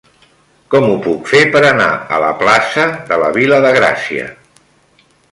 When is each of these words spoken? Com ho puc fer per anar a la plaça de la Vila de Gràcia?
Com 0.75 0.85
ho 0.91 0.95
puc 1.07 1.27
fer 1.33 1.41
per 1.55 1.59
anar 1.67 1.89
a 2.17 2.21
la 2.23 2.31
plaça 2.39 2.85
de 3.11 3.19
la 3.25 3.29
Vila 3.35 3.59
de 3.67 3.75
Gràcia? 3.77 4.25